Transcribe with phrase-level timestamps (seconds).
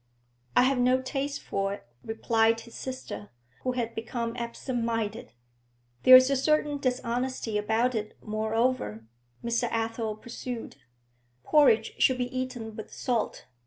[0.55, 3.29] 'I have no taste for it,' replied his sister,
[3.61, 5.33] who had become absent minded.
[6.01, 9.05] 'There's a certain dishonesty about it, moreover,'
[9.45, 9.65] Mr.
[9.69, 10.77] Athel pursued.
[11.43, 13.45] 'Porridge should be eaten with salt.